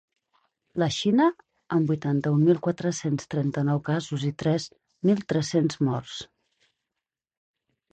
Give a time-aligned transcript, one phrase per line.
[0.83, 1.27] La Xina,
[1.77, 4.69] amb vuitanta-un mil quatre-cents trenta-nou casos i tres
[5.11, 6.21] mil tres-cents morts.